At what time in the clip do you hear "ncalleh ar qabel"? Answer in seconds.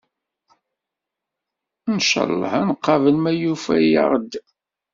1.95-3.15